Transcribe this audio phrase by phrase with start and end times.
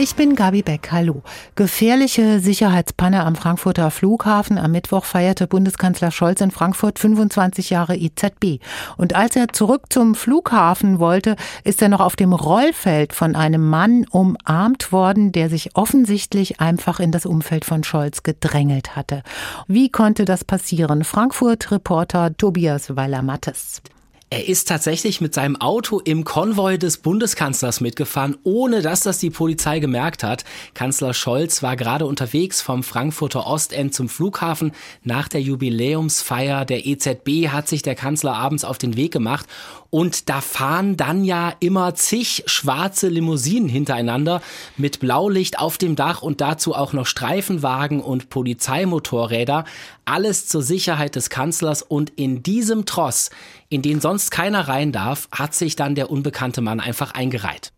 [0.00, 0.90] Ich bin Gabi Beck.
[0.92, 1.22] Hallo.
[1.56, 4.56] Gefährliche Sicherheitspanne am Frankfurter Flughafen.
[4.56, 8.62] Am Mittwoch feierte Bundeskanzler Scholz in Frankfurt 25 Jahre IZB.
[8.96, 13.68] Und als er zurück zum Flughafen wollte, ist er noch auf dem Rollfeld von einem
[13.68, 19.24] Mann umarmt worden, der sich offensichtlich einfach in das Umfeld von Scholz gedrängelt hatte.
[19.66, 21.02] Wie konnte das passieren?
[21.02, 23.82] Frankfurt-Reporter Tobias Weiler-Mattes.
[24.30, 29.30] Er ist tatsächlich mit seinem Auto im Konvoi des Bundeskanzlers mitgefahren, ohne dass das die
[29.30, 30.44] Polizei gemerkt hat.
[30.74, 34.72] Kanzler Scholz war gerade unterwegs vom Frankfurter Ostend zum Flughafen.
[35.02, 39.46] Nach der Jubiläumsfeier der EZB hat sich der Kanzler abends auf den Weg gemacht
[39.90, 44.42] und da fahren dann ja immer zig schwarze Limousinen hintereinander
[44.76, 49.64] mit Blaulicht auf dem Dach und dazu auch noch Streifenwagen und Polizeimotorräder.
[50.04, 53.30] Alles zur Sicherheit des Kanzlers und in diesem Tross,
[53.70, 57.72] in den sonst keiner rein darf, hat sich dann der unbekannte Mann einfach eingereiht.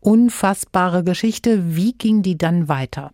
[0.00, 1.76] Unfassbare Geschichte.
[1.76, 3.12] Wie ging die dann weiter?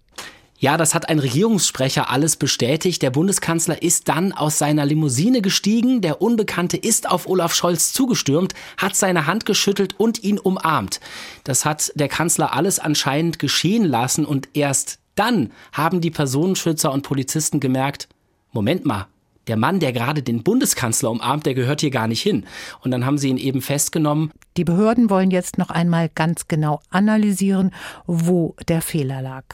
[0.60, 3.00] Ja, das hat ein Regierungssprecher alles bestätigt.
[3.00, 6.02] Der Bundeskanzler ist dann aus seiner Limousine gestiegen.
[6.02, 11.00] Der Unbekannte ist auf Olaf Scholz zugestürmt, hat seine Hand geschüttelt und ihn umarmt.
[11.44, 17.02] Das hat der Kanzler alles anscheinend geschehen lassen und erst dann haben die Personenschützer und
[17.02, 18.08] Polizisten gemerkt,
[18.52, 19.06] Moment mal,
[19.50, 22.46] der Mann, der gerade den Bundeskanzler umarmt, der gehört hier gar nicht hin.
[22.82, 24.30] Und dann haben sie ihn eben festgenommen.
[24.60, 27.70] Die Behörden wollen jetzt noch einmal ganz genau analysieren,
[28.06, 29.44] wo der Fehler lag.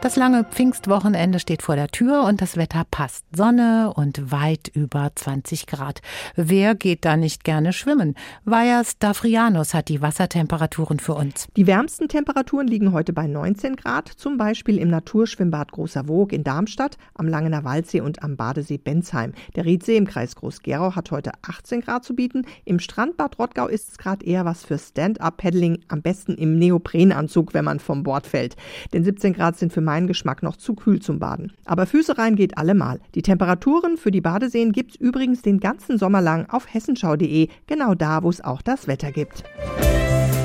[0.00, 3.24] Das lange Pfingstwochenende steht vor der Tür und das Wetter passt.
[3.34, 6.02] Sonne und weit über 20 Grad.
[6.36, 8.14] Wer geht da nicht gerne schwimmen?
[8.44, 11.48] Vajas Dafrianus hat die Wassertemperaturen für uns.
[11.56, 16.44] Die wärmsten Temperaturen liegen heute bei 19 Grad, zum Beispiel im Naturschwimmbad Großer Woog in
[16.44, 19.32] Darmstadt, am Langener Waldsee und am Badesee Bensheim.
[19.56, 22.46] Der Riedsee im Kreis Groß-Gerau hat heute 18 Grad zu bieten.
[22.64, 27.64] Im Strandbad Rottgau ist es gerade eher was für Stand-up-Paddling, am besten im Neoprenanzug, wenn
[27.64, 28.56] man vom Bord fällt.
[28.92, 31.52] Denn 17 Grad sind für meinen Geschmack noch zu kühl zum Baden.
[31.64, 33.00] Aber Füße rein geht allemal.
[33.14, 38.22] Die Temperaturen für die Badeseen gibt's übrigens den ganzen Sommer lang auf hessenschau.de, genau da,
[38.22, 39.44] wo es auch das Wetter gibt.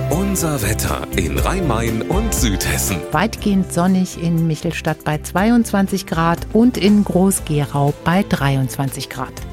[0.10, 2.98] Unser Wetter in Rhein-Main und Südhessen.
[3.12, 9.53] Weitgehend sonnig in Michelstadt bei 22 Grad und in Groß-Gerau bei 23 Grad.